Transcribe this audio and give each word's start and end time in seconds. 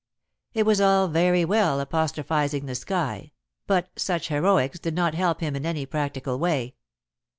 It 0.55 0.65
was 0.65 0.81
all 0.81 1.07
very 1.09 1.45
well 1.45 1.79
apostrophizing 1.79 2.65
the 2.65 2.73
sky, 2.73 3.33
but 3.67 3.91
such 3.95 4.29
heroics 4.29 4.79
did 4.79 4.95
not 4.95 5.13
help 5.13 5.41
him 5.41 5.55
in 5.55 5.63
any 5.63 5.85
practical 5.85 6.39
way. 6.39 6.73